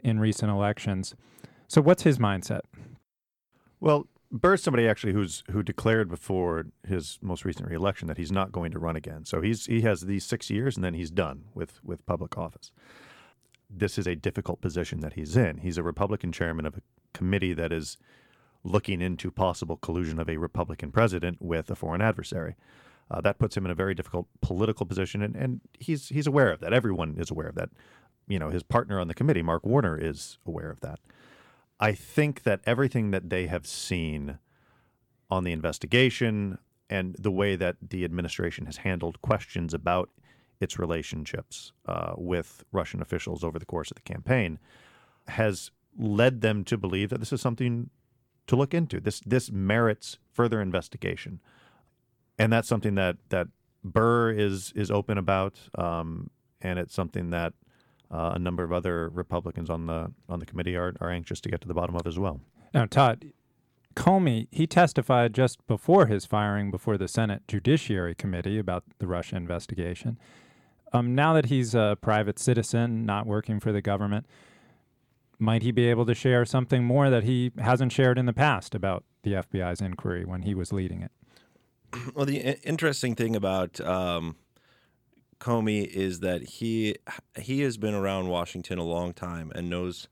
in 0.04 0.20
recent 0.20 0.52
elections. 0.52 1.14
So, 1.68 1.82
what's 1.82 2.02
his 2.02 2.18
mindset? 2.18 2.62
Well, 3.80 4.08
Burr's 4.32 4.64
somebody 4.64 4.88
actually 4.88 5.14
who's 5.14 5.44
who 5.52 5.62
declared 5.62 6.10
before 6.10 6.66
his 6.88 7.20
most 7.22 7.46
recent 7.46 7.70
reelection 7.70 8.08
that 8.08 8.18
he's 8.18 8.32
not 8.32 8.52
going 8.52 8.72
to 8.72 8.80
run 8.80 8.96
again. 8.96 9.26
So 9.26 9.42
he's 9.42 9.68
he 9.68 9.82
has 9.82 10.02
these 10.02 10.26
six 10.26 10.50
years 10.50 10.76
and 10.76 10.84
then 10.84 10.96
he's 10.96 11.12
done 11.12 11.44
with 11.54 11.80
with 11.84 12.04
public 12.08 12.36
office. 12.36 12.72
This 13.76 13.98
is 13.98 14.08
a 14.08 14.16
difficult 14.16 14.62
position 14.62 15.00
that 15.00 15.14
he's 15.14 15.36
in. 15.36 15.58
He's 15.58 15.78
a 15.78 15.84
Republican 15.84 16.32
chairman 16.32 16.66
of 16.66 16.78
a 16.78 16.82
committee 17.14 17.54
that 17.54 17.72
is 17.72 17.98
looking 18.64 19.02
into 19.02 19.32
possible 19.32 19.78
collusion 19.78 20.20
of 20.20 20.30
a 20.30 20.38
Republican 20.38 20.92
president 20.92 21.42
with 21.42 21.70
a 21.70 21.76
foreign 21.76 22.02
adversary. 22.02 22.56
Uh, 23.12 23.20
that 23.22 23.40
puts 23.40 23.58
him 23.58 23.66
in 23.66 23.72
a 23.72 23.76
very 23.76 23.94
difficult 23.94 24.28
political 24.42 24.86
position, 24.86 25.22
and, 25.22 25.36
and 25.36 25.62
he's 25.80 26.10
he's 26.10 26.28
aware 26.28 26.52
of 26.52 26.62
that. 26.62 26.74
Everyone 26.74 27.16
is 27.18 27.30
aware 27.30 27.48
of 27.48 27.56
that. 27.56 27.70
You 28.28 28.40
know, 28.40 28.50
his 28.50 28.64
partner 28.64 29.00
on 29.00 29.08
the 29.08 29.14
committee, 29.14 29.42
Mark 29.42 29.66
Warner, 29.66 29.98
is 29.98 30.38
aware 30.46 30.70
of 30.70 30.80
that. 30.80 31.00
I 31.80 31.92
think 31.94 32.44
that 32.44 32.62
everything 32.66 33.12
that 33.12 33.30
they 33.30 33.48
have 33.48 33.68
seen 33.68 34.40
on 35.30 35.44
the 35.44 35.52
investigation 35.52 36.60
and 36.90 37.16
the 37.20 37.32
way 37.32 37.56
that 37.56 37.76
the 37.82 38.06
administration 38.06 38.66
has 38.68 38.78
handled 38.78 39.22
questions 39.22 39.74
about 39.74 40.10
its 40.64 40.80
relationships 40.80 41.74
uh, 41.88 42.14
with 42.18 42.64
Russian 42.72 43.02
officials 43.02 43.44
over 43.44 43.60
the 43.60 43.66
course 43.66 43.92
of 43.92 43.96
the 43.96 44.02
campaign 44.02 44.60
has 45.28 45.72
led 45.98 46.42
them 46.42 46.64
to 46.64 46.78
believe 46.78 47.10
that 47.10 47.20
this 47.20 47.34
is 47.34 47.42
something 47.42 47.90
to 48.48 48.56
look 48.56 48.74
into. 48.74 49.00
This 49.00 49.22
this 49.26 49.52
merits 49.52 50.18
further 50.32 50.62
investigation, 50.62 51.42
and 52.40 52.52
that's 52.52 52.68
something 52.68 52.96
that 52.96 53.18
that 53.30 53.48
Burr 53.84 54.32
is 54.32 54.74
is 54.76 54.90
open 54.90 55.18
about, 55.18 55.60
um, 55.76 56.30
and 56.62 56.80
it's 56.80 56.96
something 56.96 57.30
that 57.30 57.54
uh, 58.12 58.34
a 58.36 58.40
number 58.40 58.64
of 58.64 58.72
other 58.72 59.10
Republicans 59.10 59.70
on 59.70 59.86
the 59.86 60.12
on 60.30 60.40
the 60.40 60.46
committee 60.46 60.76
are 60.76 60.94
are 61.00 61.10
anxious 61.10 61.40
to 61.42 61.50
get 61.50 61.62
to 61.62 61.68
the 61.68 61.74
bottom 61.74 61.96
of 61.96 62.08
as 62.08 62.18
well. 62.18 62.40
Now, 62.74 62.86
Todd. 62.86 63.26
Comey, 63.96 64.48
he 64.50 64.66
testified 64.66 65.36
just 65.36 65.68
before 65.68 66.08
his 66.08 66.26
firing 66.26 66.72
before 66.72 66.98
the 66.98 67.08
Senate 67.08 67.44
Judiciary 67.48 68.16
Committee 68.16 68.58
about 68.58 68.84
the 68.98 69.06
Russia 69.06 69.36
investigation. 69.36 70.18
Um, 70.94 71.16
now 71.16 71.34
that 71.34 71.48
he's 71.48 71.74
a 71.74 71.98
private 72.00 72.38
citizen, 72.38 73.06
not 73.06 73.26
working 73.26 73.60
for 73.60 73.72
the 73.72 73.82
government, 73.82 74.28
might 75.40 75.64
he 75.64 75.72
be 75.72 75.90
able 75.90 76.06
to 76.06 76.14
share 76.14 76.46
something 76.46 76.84
more 76.84 77.10
that 77.10 77.24
he 77.24 77.52
hasn't 77.58 77.92
shared 77.92 78.18
in 78.18 78.28
the 78.28 78.34
past 78.34 78.76
about 78.76 79.04
the 79.24 79.34
FBI's 79.34 79.82
inquiry 79.82 80.24
when 80.24 80.44
he 80.44 80.54
was 80.54 80.72
leading 80.72 81.02
it? 81.02 81.12
Well, 82.16 82.26
the 82.26 82.60
interesting 82.68 83.14
thing 83.16 83.36
about 83.36 83.80
um, 83.82 84.36
Comey 85.40 85.86
is 85.86 86.22
that 86.22 86.42
he 86.44 86.96
he 87.38 87.62
has 87.62 87.78
been 87.78 87.94
around 87.94 88.30
Washington 88.30 88.80
a 88.80 88.84
long 88.84 89.14
time 89.14 89.52
and 89.54 89.70
knows 89.70 90.08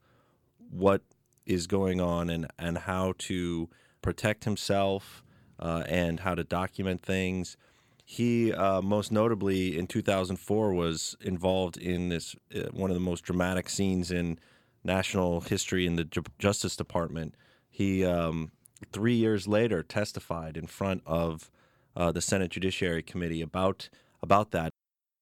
what 0.70 1.02
is 1.44 1.66
going 1.66 2.00
on 2.00 2.30
and 2.30 2.46
and 2.58 2.78
how 2.78 3.14
to 3.18 3.68
protect 4.00 4.44
himself 4.44 5.24
uh, 5.58 5.82
and 5.88 6.20
how 6.20 6.34
to 6.34 6.44
document 6.44 7.02
things. 7.02 7.56
He 8.04 8.52
uh, 8.52 8.82
most 8.82 9.12
notably 9.12 9.78
in 9.78 9.86
2004 9.86 10.74
was 10.74 11.16
involved 11.20 11.76
in 11.76 12.08
this 12.08 12.36
uh, 12.54 12.68
one 12.72 12.90
of 12.90 12.94
the 12.94 13.00
most 13.00 13.22
dramatic 13.22 13.68
scenes 13.68 14.10
in 14.10 14.38
national 14.84 15.42
history 15.42 15.86
in 15.86 15.96
the 15.96 16.08
Justice 16.38 16.76
Department. 16.76 17.34
He 17.70 18.04
um, 18.04 18.50
three 18.92 19.14
years 19.14 19.46
later, 19.46 19.82
testified 19.82 20.56
in 20.56 20.66
front 20.66 21.02
of 21.06 21.50
uh, 21.96 22.12
the 22.12 22.20
Senate 22.20 22.50
Judiciary 22.50 23.02
Committee 23.02 23.40
about 23.42 23.88
about 24.22 24.50
that. 24.52 24.70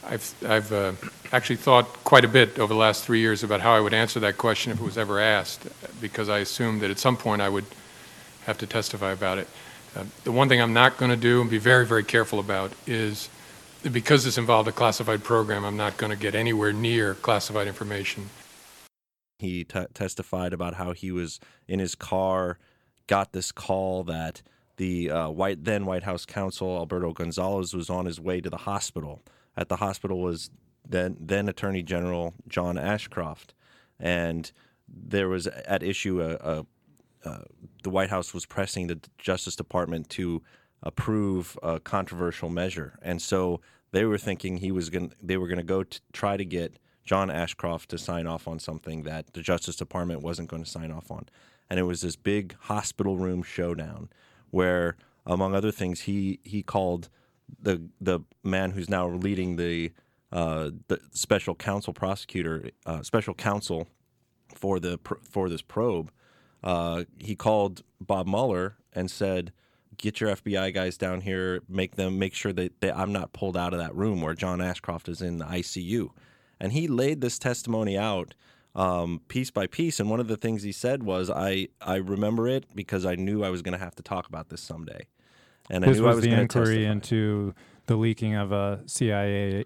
I've, 0.02 0.34
I've 0.46 0.72
uh, 0.72 0.92
actually 1.30 1.56
thought 1.56 1.86
quite 2.04 2.24
a 2.24 2.28
bit 2.28 2.58
over 2.58 2.72
the 2.72 2.78
last 2.78 3.04
three 3.04 3.20
years 3.20 3.42
about 3.42 3.60
how 3.60 3.72
I 3.72 3.80
would 3.80 3.92
answer 3.92 4.18
that 4.20 4.38
question 4.38 4.72
if 4.72 4.80
it 4.80 4.84
was 4.84 4.96
ever 4.96 5.20
asked, 5.20 5.66
because 6.00 6.28
I 6.28 6.38
assumed 6.38 6.80
that 6.80 6.90
at 6.90 6.98
some 6.98 7.18
point 7.18 7.42
I 7.42 7.50
would 7.50 7.66
have 8.46 8.56
to 8.58 8.66
testify 8.66 9.12
about 9.12 9.38
it. 9.38 9.48
Uh, 9.96 10.04
the 10.24 10.32
one 10.32 10.48
thing 10.48 10.60
I'm 10.60 10.72
not 10.72 10.96
going 10.96 11.10
to 11.10 11.16
do 11.16 11.40
and 11.40 11.50
be 11.50 11.58
very, 11.58 11.84
very 11.84 12.04
careful 12.04 12.38
about 12.38 12.72
is 12.86 13.28
because 13.90 14.24
this 14.24 14.38
involved 14.38 14.68
a 14.68 14.72
classified 14.72 15.24
program, 15.24 15.64
I'm 15.64 15.76
not 15.76 15.96
going 15.96 16.10
to 16.10 16.18
get 16.18 16.34
anywhere 16.34 16.72
near 16.72 17.14
classified 17.14 17.66
information. 17.66 18.30
He 19.38 19.64
t- 19.64 19.86
testified 19.94 20.52
about 20.52 20.74
how 20.74 20.92
he 20.92 21.10
was 21.10 21.40
in 21.66 21.78
his 21.78 21.94
car, 21.94 22.58
got 23.06 23.32
this 23.32 23.52
call 23.52 24.04
that 24.04 24.42
the 24.76 25.10
uh, 25.10 25.28
white 25.28 25.64
then 25.64 25.86
White 25.86 26.04
House 26.04 26.24
counsel 26.24 26.76
Alberto 26.76 27.12
Gonzales 27.12 27.74
was 27.74 27.90
on 27.90 28.06
his 28.06 28.20
way 28.20 28.40
to 28.40 28.48
the 28.48 28.58
hospital. 28.58 29.20
At 29.56 29.68
the 29.68 29.76
hospital 29.76 30.20
was 30.20 30.50
then 30.88 31.16
then 31.20 31.48
Attorney 31.48 31.82
General 31.82 32.34
John 32.48 32.78
Ashcroft, 32.78 33.54
and 33.98 34.50
there 34.88 35.28
was 35.28 35.46
at 35.46 35.82
issue 35.82 36.22
a, 36.22 36.34
a 36.36 36.66
the 37.82 37.90
White 37.90 38.10
House 38.10 38.32
was 38.34 38.46
pressing 38.46 38.86
the 38.86 39.00
Justice 39.18 39.56
Department 39.56 40.08
to 40.10 40.42
approve 40.82 41.58
a 41.62 41.78
controversial 41.80 42.48
measure, 42.48 42.98
and 43.02 43.20
so 43.20 43.60
they 43.92 44.04
were 44.04 44.18
thinking 44.18 44.58
he 44.58 44.72
was 44.72 44.90
going. 44.90 45.12
They 45.22 45.36
were 45.36 45.48
going 45.48 45.58
to 45.58 45.64
go 45.64 45.82
to 45.82 46.00
try 46.12 46.36
to 46.36 46.44
get 46.44 46.78
John 47.04 47.30
Ashcroft 47.30 47.90
to 47.90 47.98
sign 47.98 48.26
off 48.26 48.46
on 48.48 48.58
something 48.58 49.02
that 49.04 49.32
the 49.32 49.42
Justice 49.42 49.76
Department 49.76 50.22
wasn't 50.22 50.48
going 50.48 50.64
to 50.64 50.70
sign 50.70 50.90
off 50.90 51.10
on, 51.10 51.28
and 51.68 51.78
it 51.78 51.84
was 51.84 52.00
this 52.00 52.16
big 52.16 52.56
hospital 52.60 53.16
room 53.16 53.42
showdown 53.42 54.08
where, 54.50 54.96
among 55.26 55.54
other 55.54 55.72
things, 55.72 56.02
he 56.02 56.40
he 56.42 56.62
called 56.62 57.08
the 57.60 57.82
the 58.00 58.20
man 58.42 58.72
who's 58.72 58.88
now 58.88 59.08
leading 59.08 59.56
the 59.56 59.92
uh, 60.32 60.70
the 60.88 61.00
special 61.12 61.54
counsel 61.54 61.92
prosecutor, 61.92 62.70
uh, 62.86 63.02
special 63.02 63.34
counsel 63.34 63.88
for 64.54 64.78
the 64.78 64.98
for 65.22 65.48
this 65.48 65.62
probe. 65.62 66.10
Uh, 66.62 67.04
he 67.18 67.34
called 67.34 67.82
Bob 68.00 68.26
Mueller 68.26 68.76
and 68.92 69.10
said, 69.10 69.52
"Get 69.96 70.20
your 70.20 70.30
FBI 70.30 70.72
guys 70.74 70.96
down 70.96 71.22
here. 71.22 71.60
Make 71.68 71.96
them 71.96 72.18
make 72.18 72.34
sure 72.34 72.52
that, 72.52 72.80
that 72.80 72.96
I'm 72.96 73.12
not 73.12 73.32
pulled 73.32 73.56
out 73.56 73.72
of 73.72 73.78
that 73.78 73.94
room 73.94 74.20
where 74.20 74.34
John 74.34 74.60
Ashcroft 74.60 75.08
is 75.08 75.22
in 75.22 75.38
the 75.38 75.46
ICU." 75.46 76.10
And 76.58 76.72
he 76.72 76.88
laid 76.88 77.20
this 77.20 77.38
testimony 77.38 77.96
out 77.96 78.34
um, 78.74 79.22
piece 79.28 79.50
by 79.50 79.66
piece. 79.66 79.98
And 79.98 80.10
one 80.10 80.20
of 80.20 80.28
the 80.28 80.36
things 80.36 80.62
he 80.62 80.72
said 80.72 81.02
was, 81.02 81.30
"I 81.30 81.68
I 81.80 81.96
remember 81.96 82.48
it 82.48 82.66
because 82.74 83.06
I 83.06 83.14
knew 83.14 83.42
I 83.42 83.50
was 83.50 83.62
going 83.62 83.72
to 83.72 83.82
have 83.82 83.94
to 83.96 84.02
talk 84.02 84.28
about 84.28 84.48
this 84.50 84.60
someday." 84.60 85.06
And 85.70 85.84
this 85.84 85.98
I 85.98 86.00
knew 86.00 86.06
was, 86.06 86.12
I 86.12 86.16
was 86.16 86.24
the 86.24 86.32
inquiry 86.32 86.66
testify. 86.66 86.92
into 86.92 87.54
the 87.86 87.96
leaking 87.96 88.34
of 88.34 88.52
a 88.52 88.82
CIA 88.86 89.64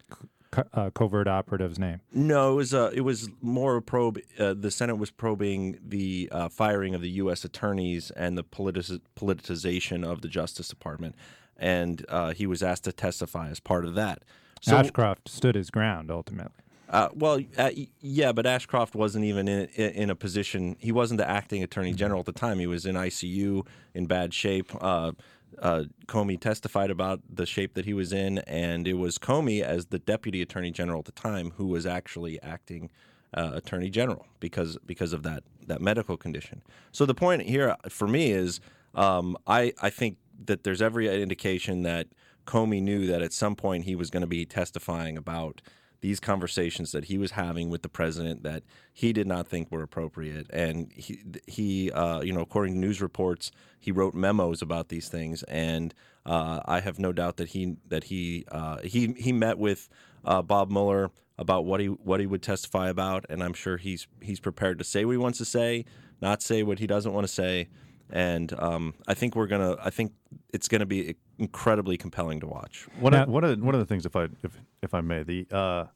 uh, 0.73 0.91
covert 0.91 1.29
operative's 1.29 1.79
name. 1.79 2.01
No, 2.13 2.53
it 2.53 2.57
was 2.57 2.75
uh, 2.75 2.91
it 2.95 3.03
was 3.03 3.29
more 3.41 3.77
a 3.77 3.83
probe. 3.83 4.19
Uh, 4.39 4.55
the 4.55 4.71
Senate 4.71 4.97
was 4.97 5.11
probing 5.11 5.79
the 5.85 6.29
uh, 6.33 6.49
firing 6.49 6.95
of 6.95 7.01
the 7.01 7.11
U.S. 7.11 7.45
attorneys 7.45 8.11
and 8.13 8.37
the 8.37 8.43
politic- 8.43 9.01
politicization 9.17 10.05
of 10.05 10.21
the 10.23 10.29
Justice 10.29 10.69
Department, 10.69 11.15
and 11.57 12.05
uh, 12.09 12.33
he 12.33 12.47
was 12.47 12.63
asked 12.63 12.85
to 12.85 12.93
testify 12.93 13.49
as 13.49 13.61
part 13.61 13.85
of 13.85 13.95
that. 13.95 14.23
So, 14.61 14.77
Ashcroft 14.77 15.29
stood 15.29 15.55
his 15.55 15.71
ground 15.71 16.11
ultimately. 16.11 16.53
Uh, 16.89 17.09
well, 17.15 17.41
uh, 17.59 17.71
yeah, 18.01 18.33
but 18.33 18.47
Ashcroft 18.47 18.95
wasn't 18.95 19.25
even 19.25 19.49
in, 19.49 19.67
in 19.69 20.11
a 20.11 20.15
position. 20.15 20.77
He 20.79 20.93
wasn't 20.93 21.19
the 21.19 21.29
acting 21.29 21.63
attorney 21.63 21.93
general 21.93 22.21
at 22.21 22.27
the 22.27 22.33
time. 22.33 22.59
He 22.59 22.67
was 22.67 22.87
in 22.87 22.95
ICU 22.95 23.67
in 23.95 24.07
bad 24.07 24.33
shape. 24.33 24.71
Uh, 24.81 25.13
uh, 25.61 25.85
Comey 26.07 26.41
testified 26.41 26.91
about 26.91 27.21
the 27.29 27.47
shape 27.47 27.75
that 27.75 27.85
he 27.85 27.95
was 27.95 28.13
in, 28.13 28.39
and 28.41 28.87
it 28.87 28.95
was 28.95 29.19
Comey 29.19 29.63
as 29.63 29.87
the 29.87 29.99
deputy 29.99 30.43
attorney 30.43 30.71
general 30.71 31.01
at 31.01 31.05
the 31.05 31.13
time 31.13 31.53
who 31.57 31.67
was 31.67 31.87
actually 31.87 32.41
acting 32.43 32.91
uh, 33.35 33.51
attorney 33.55 33.91
general 33.91 34.27
because 34.41 34.79
because 34.87 35.13
of 35.13 35.23
that 35.25 35.43
that 35.67 35.81
medical 35.81 36.17
condition. 36.17 36.63
So 36.93 37.05
the 37.07 37.15
point 37.15 37.43
here 37.43 37.77
for 37.89 38.07
me 38.07 38.31
is, 38.31 38.61
um, 38.95 39.37
I 39.47 39.73
I 39.83 39.91
think 39.91 40.19
that 40.47 40.65
there's 40.65 40.83
every 40.83 41.23
indication 41.23 41.83
that 41.83 42.09
Comey 42.47 42.83
knew 42.83 43.07
that 43.07 43.23
at 43.23 43.33
some 43.33 43.57
point 43.57 43.85
he 43.85 43.97
was 43.97 44.11
going 44.11 44.21
to 44.23 44.27
be 44.27 44.45
testifying 44.45 45.17
about 45.17 45.63
these 46.05 46.21
conversations 46.21 46.93
that 46.93 47.07
he 47.07 47.17
was 47.17 47.31
having 47.31 47.71
with 47.71 47.81
the 47.81 47.89
president 47.89 48.43
that 48.43 48.63
he 48.93 49.11
did 49.11 49.27
not 49.27 49.49
think 49.49 49.73
were 49.73 49.83
appropriate. 49.83 50.47
And 50.51 50.93
he, 50.93 51.19
he 51.47 51.91
uh, 51.93 52.21
you 52.21 52.31
know, 52.31 52.43
according 52.43 52.75
to 52.75 52.79
news 52.79 53.01
reports, 53.01 53.51
he 53.81 53.91
wrote 53.91 54.13
memos 54.13 54.61
about 54.61 54.91
these 54.91 55.09
things. 55.09 55.43
And 55.45 55.95
uh, 56.27 56.61
I 56.67 56.81
have 56.81 56.99
no 56.99 57.11
doubt 57.11 57.39
that 57.39 57.49
he 57.49 57.79
that 57.89 58.05
he 58.05 58.45
uh, 58.53 58.81
he 58.85 59.15
he 59.17 59.33
met 59.33 59.57
with 59.57 59.89
uh, 60.27 60.43
Bob 60.43 60.71
Mueller 60.71 61.11
about 61.39 61.65
what 61.65 61.81
he 61.81 61.87
what 61.87 62.21
he 62.21 62.27
would 62.27 62.43
testify 62.43 62.91
about, 62.91 63.25
and 63.31 63.43
I'm 63.43 63.55
sure 63.55 63.79
he's 63.79 64.07
he's 64.21 64.41
prepared 64.41 64.77
to 64.81 64.85
say 64.85 65.07
what 65.07 65.13
he 65.13 65.17
wants 65.17 65.39
to 65.39 65.47
say, 65.47 65.87
not 66.21 66.43
say 66.43 66.63
what 66.63 66.81
he 66.81 66.87
doesn't 66.87 67.15
want 67.15 67.27
to 67.27 67.33
say. 67.33 67.69
And 68.11 68.53
um, 68.61 68.95
I 69.09 69.15
think 69.15 69.35
we're 69.35 69.47
gonna. 69.47 69.77
I 69.83 69.91
think 69.91 70.13
it's 70.53 70.69
gonna 70.69 70.87
be 70.87 71.17
incredibly 71.39 71.97
compelling 71.97 72.41
to 72.41 72.47
watch. 72.47 72.87
One 73.01 73.15
of, 73.15 73.29
one 73.29 73.45
of 73.45 73.59
the, 73.59 73.65
one 73.65 73.75
of 73.75 73.81
the 73.81 73.87
things, 73.87 74.05
if 74.07 74.15
I 74.15 74.29
if 74.43 74.59
if 74.83 74.95
I 74.95 75.01
may, 75.01 75.23
the 75.23 75.47
uh, 75.51 75.87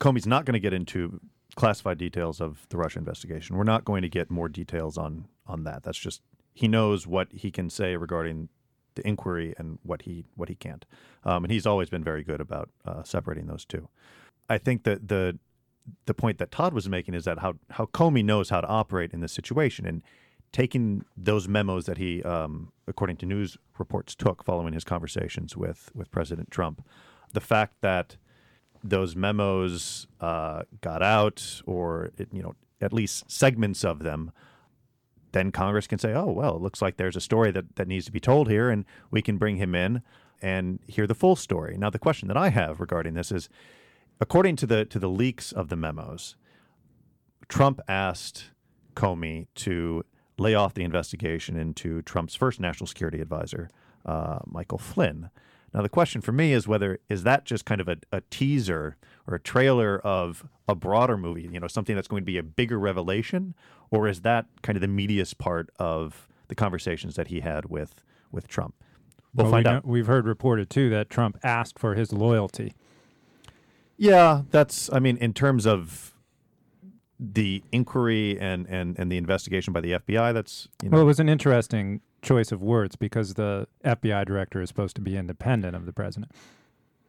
Comey's 0.00 0.26
not 0.26 0.44
going 0.44 0.54
to 0.54 0.60
get 0.60 0.72
into 0.72 1.20
classified 1.54 1.98
details 1.98 2.40
of 2.40 2.66
the 2.70 2.76
Russia 2.76 2.98
investigation. 2.98 3.56
We're 3.56 3.64
not 3.64 3.84
going 3.84 4.02
to 4.02 4.08
get 4.08 4.30
more 4.30 4.48
details 4.48 4.98
on 4.98 5.26
on 5.46 5.64
that. 5.64 5.82
That's 5.82 5.98
just 5.98 6.22
he 6.54 6.68
knows 6.68 7.06
what 7.06 7.28
he 7.32 7.50
can 7.50 7.70
say 7.70 7.96
regarding 7.96 8.48
the 8.94 9.06
inquiry 9.06 9.54
and 9.58 9.78
what 9.82 10.02
he 10.02 10.24
what 10.34 10.48
he 10.48 10.54
can't. 10.54 10.84
Um, 11.24 11.44
and 11.44 11.52
he's 11.52 11.66
always 11.66 11.88
been 11.88 12.04
very 12.04 12.24
good 12.24 12.40
about 12.40 12.70
uh, 12.84 13.02
separating 13.02 13.46
those 13.46 13.64
two. 13.64 13.88
I 14.48 14.58
think 14.58 14.84
that 14.84 15.08
the 15.08 15.38
the 16.06 16.14
point 16.14 16.38
that 16.38 16.50
Todd 16.50 16.72
was 16.72 16.88
making 16.88 17.14
is 17.14 17.24
that 17.24 17.40
how 17.40 17.54
how 17.70 17.86
Comey 17.86 18.24
knows 18.24 18.50
how 18.50 18.60
to 18.60 18.66
operate 18.66 19.12
in 19.12 19.20
this 19.20 19.32
situation 19.32 19.86
and 19.86 20.02
taking 20.52 21.04
those 21.16 21.48
memos 21.48 21.86
that 21.86 21.98
he, 21.98 22.22
um, 22.22 22.72
according 22.86 23.16
to 23.16 23.26
news 23.26 23.56
reports, 23.78 24.14
took 24.14 24.44
following 24.44 24.74
his 24.74 24.84
conversations 24.84 25.56
with 25.56 25.90
with 25.94 26.10
President 26.10 26.50
Trump, 26.50 26.84
the 27.32 27.40
fact 27.40 27.80
that 27.80 28.16
those 28.84 29.16
memos 29.16 30.06
uh, 30.20 30.62
got 30.80 31.02
out, 31.02 31.62
or 31.66 32.10
it, 32.18 32.28
you 32.32 32.42
know, 32.42 32.54
at 32.80 32.92
least 32.92 33.30
segments 33.30 33.84
of 33.84 34.00
them, 34.00 34.32
then 35.32 35.50
Congress 35.50 35.86
can 35.86 35.98
say, 35.98 36.12
"Oh, 36.12 36.30
well, 36.30 36.56
it 36.56 36.62
looks 36.62 36.82
like 36.82 36.96
there's 36.96 37.16
a 37.16 37.20
story 37.20 37.50
that 37.52 37.76
that 37.76 37.88
needs 37.88 38.06
to 38.06 38.12
be 38.12 38.20
told 38.20 38.48
here, 38.48 38.68
and 38.68 38.84
we 39.10 39.22
can 39.22 39.38
bring 39.38 39.56
him 39.56 39.74
in 39.74 40.02
and 40.42 40.80
hear 40.86 41.06
the 41.06 41.14
full 41.14 41.36
story." 41.36 41.76
Now, 41.78 41.90
the 41.90 41.98
question 41.98 42.28
that 42.28 42.36
I 42.36 42.50
have 42.50 42.80
regarding 42.80 43.14
this 43.14 43.32
is, 43.32 43.48
according 44.20 44.56
to 44.56 44.66
the 44.66 44.84
to 44.84 44.98
the 44.98 45.08
leaks 45.08 45.52
of 45.52 45.68
the 45.68 45.76
memos, 45.76 46.36
Trump 47.48 47.80
asked 47.88 48.50
Comey 48.94 49.46
to 49.54 50.04
lay 50.42 50.54
off 50.54 50.74
the 50.74 50.82
investigation 50.82 51.56
into 51.56 52.02
Trump's 52.02 52.34
first 52.34 52.60
national 52.60 52.86
security 52.86 53.20
advisor, 53.20 53.70
uh, 54.04 54.40
Michael 54.46 54.78
Flynn. 54.78 55.30
Now, 55.72 55.80
the 55.80 55.88
question 55.88 56.20
for 56.20 56.32
me 56.32 56.52
is 56.52 56.68
whether 56.68 56.98
is 57.08 57.22
that 57.22 57.46
just 57.46 57.64
kind 57.64 57.80
of 57.80 57.88
a, 57.88 57.96
a, 58.12 58.20
teaser 58.30 58.96
or 59.26 59.36
a 59.36 59.40
trailer 59.40 59.98
of 60.00 60.46
a 60.68 60.74
broader 60.74 61.16
movie, 61.16 61.48
you 61.50 61.58
know, 61.58 61.66
something 61.66 61.94
that's 61.94 62.08
going 62.08 62.22
to 62.22 62.26
be 62.26 62.36
a 62.36 62.42
bigger 62.42 62.78
revelation, 62.78 63.54
or 63.90 64.06
is 64.06 64.20
that 64.20 64.46
kind 64.62 64.76
of 64.76 64.82
the 64.82 64.88
meatiest 64.88 65.38
part 65.38 65.70
of 65.78 66.28
the 66.48 66.54
conversations 66.54 67.16
that 67.16 67.28
he 67.28 67.40
had 67.40 67.66
with 67.66 68.04
with 68.30 68.48
Trump? 68.48 68.74
We'll, 69.34 69.46
well 69.46 69.52
find 69.52 69.66
we 69.66 69.72
out. 69.72 69.86
We've 69.86 70.06
heard 70.06 70.26
reported 70.26 70.68
too 70.68 70.90
that 70.90 71.08
Trump 71.08 71.38
asked 71.42 71.78
for 71.78 71.94
his 71.94 72.12
loyalty. 72.12 72.74
Yeah, 73.96 74.42
that's. 74.50 74.92
I 74.92 74.98
mean, 74.98 75.16
in 75.16 75.32
terms 75.32 75.66
of 75.66 76.12
the 77.22 77.62
inquiry 77.70 78.38
and, 78.40 78.66
and, 78.66 78.98
and 78.98 79.10
the 79.10 79.16
investigation 79.16 79.72
by 79.72 79.80
the 79.80 79.92
FBI. 79.92 80.34
That's 80.34 80.68
you 80.82 80.88
know. 80.88 80.96
well, 80.96 81.02
it 81.02 81.06
was 81.06 81.20
an 81.20 81.28
interesting 81.28 82.00
choice 82.20 82.52
of 82.52 82.62
words 82.62 82.96
because 82.96 83.34
the 83.34 83.68
FBI 83.84 84.24
director 84.26 84.60
is 84.60 84.68
supposed 84.68 84.96
to 84.96 85.02
be 85.02 85.16
independent 85.16 85.76
of 85.76 85.86
the 85.86 85.92
president. 85.92 86.32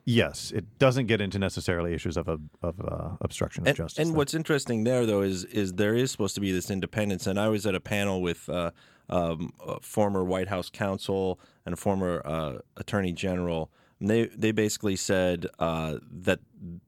Yes, 0.05 0.51
it 0.51 0.79
doesn't 0.79 1.05
get 1.08 1.22
into 1.22 1.39
necessarily 1.39 1.93
issues 1.93 2.17
of 2.17 2.27
of 2.27 2.41
uh, 2.62 3.12
obstruction 3.22 3.63
of 3.63 3.67
and, 3.67 3.77
justice. 3.77 4.00
And 4.00 4.10
though. 4.10 4.17
what's 4.17 4.34
interesting 4.34 4.84
there, 4.84 5.05
though, 5.05 5.22
is 5.22 5.46
is 5.46 5.74
there 5.74 5.96
is 5.96 6.12
supposed 6.12 6.36
to 6.36 6.41
be 6.41 6.51
this 6.51 6.70
independence. 6.70 7.25
And 7.25 7.39
I 7.39 7.48
was 7.48 7.65
at 7.65 7.74
a 7.74 7.79
panel 7.79 8.22
with 8.22 8.50
uh, 8.50 8.72
um, 9.10 9.53
a 9.65 9.79
former 9.79 10.24
White 10.24 10.50
House 10.50 10.70
counsel 10.70 11.39
and 11.65 11.74
a 11.74 11.77
former 11.77 12.22
uh, 12.25 12.58
attorney 12.75 13.13
general. 13.13 13.72
And 14.01 14.10
they 14.10 14.25
they 14.25 14.51
basically 14.51 14.98
said 14.98 15.48
uh, 15.60 16.00
that 16.12 16.39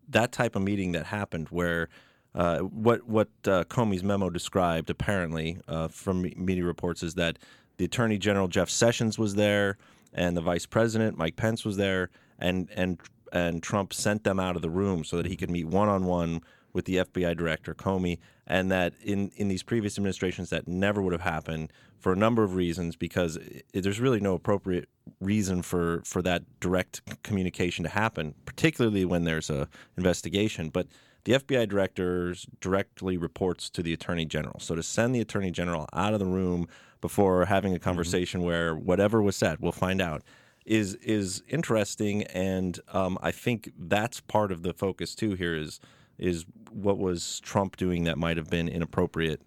that 0.09 0.33
type 0.33 0.57
of 0.57 0.63
meeting 0.63 0.91
that 0.91 1.05
happened 1.05 1.47
where 1.49 1.87
uh, 2.35 2.59
what 2.59 3.07
what 3.07 3.29
uh, 3.45 3.63
Comey's 3.63 4.03
memo 4.03 4.29
described, 4.29 4.89
apparently 4.89 5.57
uh, 5.67 5.87
from 5.87 6.21
media 6.35 6.65
reports, 6.65 7.01
is 7.01 7.13
that 7.15 7.39
the 7.77 7.85
Attorney 7.85 8.17
General 8.17 8.47
Jeff 8.47 8.69
Sessions 8.69 9.17
was 9.17 9.35
there, 9.35 9.77
and 10.13 10.35
the 10.35 10.41
Vice 10.41 10.65
President 10.65 11.17
Mike 11.17 11.37
Pence 11.37 11.63
was 11.63 11.77
there, 11.77 12.09
and 12.37 12.69
and 12.75 12.99
and 13.31 13.63
Trump 13.63 13.93
sent 13.93 14.25
them 14.25 14.39
out 14.39 14.57
of 14.57 14.61
the 14.61 14.69
room 14.69 15.03
so 15.03 15.17
that 15.17 15.25
he 15.25 15.37
could 15.37 15.49
meet 15.49 15.65
one 15.65 15.87
on 15.87 16.05
one 16.05 16.41
with 16.73 16.85
the 16.85 16.97
FBI 16.97 17.37
director 17.37 17.73
Comey, 17.73 18.19
and 18.45 18.69
that 18.69 18.93
in 19.01 19.31
in 19.37 19.47
these 19.47 19.63
previous 19.63 19.97
administrations 19.97 20.49
that 20.49 20.67
never 20.67 21.01
would 21.01 21.13
have 21.13 21.21
happened 21.21 21.71
for 21.99 22.11
a 22.11 22.17
number 22.17 22.43
of 22.43 22.53
reasons 22.53 22.97
because 22.97 23.37
it, 23.37 23.65
there's 23.73 24.01
really 24.01 24.19
no 24.19 24.33
appropriate 24.33 24.89
reason 25.21 25.61
for 25.61 26.01
for 26.03 26.21
that 26.21 26.43
direct 26.59 27.01
communication 27.23 27.83
to 27.83 27.89
happen, 27.89 28.35
particularly 28.45 29.05
when 29.05 29.23
there's 29.23 29.49
a 29.49 29.69
investigation. 29.95 30.67
But 30.67 30.87
the 31.25 31.33
FBI 31.33 31.67
director 31.67 32.33
directly 32.61 33.17
reports 33.17 33.69
to 33.71 33.83
the 33.83 33.93
attorney 33.93 34.25
general. 34.25 34.59
So 34.59 34.75
to 34.75 34.83
send 34.83 35.13
the 35.13 35.21
attorney 35.21 35.51
general 35.51 35.87
out 35.91 36.13
of 36.13 36.19
the 36.19 36.25
room 36.25 36.67
before 37.01 37.45
having 37.45 37.73
a 37.73 37.79
conversation 37.79 38.39
mm-hmm. 38.39 38.47
where 38.47 38.75
whatever 38.75 39.21
was 39.21 39.35
said, 39.35 39.59
we'll 39.59 39.71
find 39.71 40.01
out, 40.01 40.23
is 40.65 40.95
is 40.95 41.43
interesting, 41.47 42.23
and 42.23 42.79
um, 42.91 43.19
I 43.21 43.31
think 43.31 43.71
that's 43.77 44.19
part 44.19 44.51
of 44.51 44.63
the 44.63 44.73
focus 44.73 45.13
too. 45.13 45.33
Here 45.33 45.55
is 45.55 45.79
is 46.17 46.45
what 46.71 46.97
was 46.97 47.39
Trump 47.41 47.77
doing 47.77 48.05
that 48.05 48.17
might 48.17 48.37
have 48.37 48.49
been 48.49 48.67
inappropriate, 48.67 49.41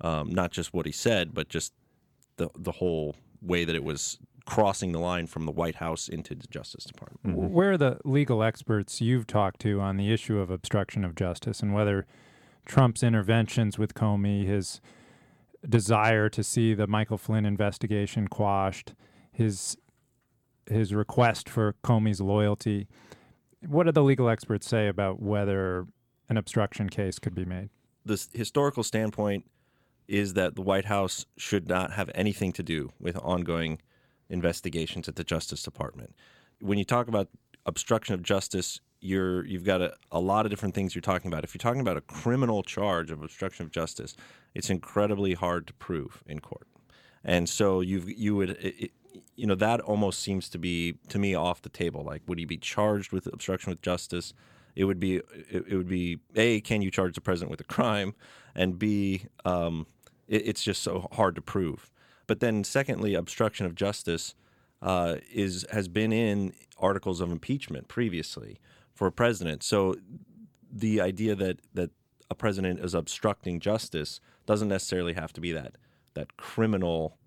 um, 0.00 0.30
not 0.30 0.50
just 0.50 0.74
what 0.74 0.86
he 0.86 0.90
said, 0.90 1.32
but 1.32 1.48
just 1.48 1.72
the 2.38 2.48
the 2.56 2.72
whole 2.72 3.14
way 3.40 3.64
that 3.64 3.76
it 3.76 3.84
was 3.84 4.18
crossing 4.46 4.92
the 4.92 4.98
line 4.98 5.26
from 5.26 5.46
the 5.46 5.52
White 5.52 5.76
House 5.76 6.08
into 6.08 6.34
the 6.34 6.46
Justice 6.46 6.84
Department. 6.84 7.36
Mm-hmm. 7.36 7.52
Where 7.52 7.72
are 7.72 7.78
the 7.78 7.98
legal 8.04 8.42
experts 8.42 9.00
you've 9.00 9.26
talked 9.26 9.60
to 9.60 9.80
on 9.80 9.96
the 9.96 10.12
issue 10.12 10.38
of 10.38 10.50
obstruction 10.50 11.04
of 11.04 11.14
justice 11.14 11.60
and 11.60 11.72
whether 11.72 12.06
Trump's 12.66 13.02
interventions 13.02 13.78
with 13.78 13.94
Comey, 13.94 14.46
his 14.46 14.80
desire 15.68 16.28
to 16.28 16.42
see 16.42 16.74
the 16.74 16.86
Michael 16.86 17.18
Flynn 17.18 17.46
investigation 17.46 18.28
quashed, 18.28 18.94
his 19.32 19.76
his 20.66 20.94
request 20.94 21.48
for 21.48 21.74
Comey's 21.84 22.20
loyalty. 22.20 22.88
What 23.66 23.84
do 23.84 23.92
the 23.92 24.02
legal 24.02 24.30
experts 24.30 24.66
say 24.66 24.88
about 24.88 25.20
whether 25.20 25.86
an 26.28 26.38
obstruction 26.38 26.88
case 26.88 27.18
could 27.18 27.34
be 27.34 27.44
made? 27.44 27.68
The 28.04 28.26
historical 28.32 28.82
standpoint 28.82 29.44
is 30.08 30.34
that 30.34 30.54
the 30.54 30.62
White 30.62 30.86
House 30.86 31.26
should 31.36 31.68
not 31.68 31.92
have 31.92 32.10
anything 32.14 32.52
to 32.52 32.62
do 32.62 32.92
with 32.98 33.16
ongoing 33.18 33.80
investigations 34.34 35.08
at 35.08 35.16
the 35.16 35.24
Justice 35.24 35.62
Department. 35.62 36.14
When 36.60 36.76
you 36.76 36.84
talk 36.84 37.08
about 37.08 37.28
obstruction 37.64 38.14
of 38.14 38.22
justice, 38.22 38.80
you're 39.00 39.44
you've 39.46 39.64
got 39.64 39.80
a, 39.80 39.94
a 40.12 40.20
lot 40.20 40.44
of 40.44 40.50
different 40.50 40.74
things 40.74 40.94
you're 40.94 41.02
talking 41.02 41.30
about. 41.32 41.44
If 41.44 41.54
you're 41.54 41.60
talking 41.60 41.80
about 41.80 41.96
a 41.96 42.02
criminal 42.02 42.62
charge 42.62 43.10
of 43.10 43.22
obstruction 43.22 43.64
of 43.64 43.70
justice, 43.70 44.14
it's 44.54 44.70
incredibly 44.70 45.34
hard 45.34 45.66
to 45.68 45.72
prove 45.74 46.22
in 46.26 46.40
court, 46.40 46.66
and 47.24 47.48
so 47.48 47.80
you've 47.80 48.08
you 48.10 48.36
would. 48.36 48.50
It, 48.50 48.92
you 49.36 49.46
know 49.46 49.54
that 49.54 49.80
almost 49.80 50.20
seems 50.20 50.48
to 50.48 50.58
be 50.58 50.94
to 51.08 51.18
me 51.18 51.34
off 51.34 51.62
the 51.62 51.68
table. 51.68 52.02
Like, 52.02 52.22
would 52.26 52.38
he 52.38 52.44
be 52.44 52.56
charged 52.56 53.12
with 53.12 53.26
obstruction 53.26 53.72
of 53.72 53.80
justice? 53.80 54.34
It 54.74 54.84
would 54.84 54.98
be 54.98 55.16
it, 55.16 55.64
it 55.68 55.76
would 55.76 55.88
be 55.88 56.18
a 56.34 56.60
can 56.60 56.82
you 56.82 56.90
charge 56.90 57.14
the 57.14 57.20
president 57.20 57.50
with 57.50 57.60
a 57.60 57.64
crime, 57.64 58.14
and 58.54 58.78
b 58.78 59.26
um, 59.44 59.86
it, 60.28 60.48
it's 60.48 60.62
just 60.62 60.82
so 60.82 61.08
hard 61.12 61.34
to 61.36 61.42
prove. 61.42 61.90
But 62.26 62.40
then, 62.40 62.64
secondly, 62.64 63.14
obstruction 63.14 63.66
of 63.66 63.74
justice 63.74 64.34
uh, 64.82 65.16
is 65.32 65.66
has 65.72 65.88
been 65.88 66.12
in 66.12 66.52
articles 66.78 67.20
of 67.20 67.30
impeachment 67.30 67.88
previously 67.88 68.58
for 68.94 69.06
a 69.06 69.12
president. 69.12 69.62
So 69.62 69.96
the 70.70 71.00
idea 71.00 71.34
that 71.34 71.60
that 71.74 71.90
a 72.30 72.34
president 72.34 72.80
is 72.80 72.94
obstructing 72.94 73.60
justice 73.60 74.20
doesn't 74.46 74.68
necessarily 74.68 75.14
have 75.14 75.32
to 75.34 75.40
be 75.40 75.52
that 75.52 75.76
that 76.14 76.36
criminal 76.36 77.18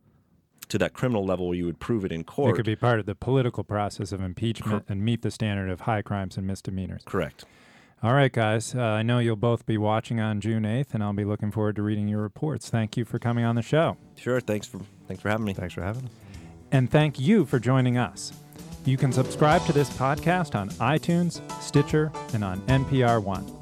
to 0.70 0.78
that 0.78 0.94
criminal 0.94 1.26
level 1.26 1.48
where 1.48 1.58
you 1.58 1.66
would 1.66 1.80
prove 1.80 2.04
it 2.04 2.12
in 2.12 2.24
court. 2.24 2.54
It 2.54 2.58
could 2.58 2.66
be 2.66 2.76
part 2.76 3.00
of 3.00 3.06
the 3.06 3.16
political 3.16 3.64
process 3.64 4.12
of 4.12 4.22
impeachment 4.22 4.86
Cor- 4.86 4.92
and 4.92 5.04
meet 5.04 5.22
the 5.22 5.32
standard 5.32 5.70
of 5.70 5.82
high 5.82 6.02
crimes 6.02 6.38
and 6.38 6.46
misdemeanors. 6.46 7.04
Correct. 7.06 7.46
All 8.04 8.14
right, 8.14 8.32
guys. 8.32 8.76
Uh, 8.76 8.82
I 8.82 9.02
know 9.02 9.18
you'll 9.18 9.36
both 9.36 9.66
be 9.66 9.78
watching 9.78 10.20
on 10.20 10.40
June 10.40 10.64
8th, 10.64 10.94
and 10.94 11.04
I'll 11.04 11.14
be 11.14 11.26
looking 11.26 11.52
forward 11.52 11.76
to 11.78 11.82
reading 11.82 12.08
your 12.08 12.22
reports. 12.22 12.70
Thank 12.70 12.96
you 12.96 13.06
for 13.06 13.18
coming 13.18 13.44
on 13.44 13.56
the 13.56 13.64
show. 13.64 13.98
Sure. 14.16 14.40
Thanks 14.40 14.68
for 14.68 14.80
thanks 15.08 15.22
for 15.24 15.30
having 15.30 15.46
me. 15.46 15.54
Thanks 15.54 15.74
for 15.74 15.82
having 15.82 16.06
us. 16.06 16.12
And 16.72 16.92
thank 16.92 17.20
you 17.20 17.46
for 17.46 17.60
joining 17.60 17.98
us. 17.98 18.34
You 18.86 18.98
can 18.98 19.12
subscribe 19.12 19.66
to 19.66 19.74
this 19.74 19.90
podcast 19.90 20.54
on 20.56 20.70
iTunes, 20.72 21.42
Stitcher, 21.62 22.12
and 22.34 22.44
on 22.44 22.62
NPR 22.62 23.22
One. 23.24 23.57